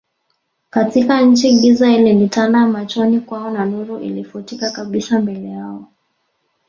[0.69, 5.85] katika nchi Giza lilitanda machoni kwao na nuru ilifutika kabisa mbele yao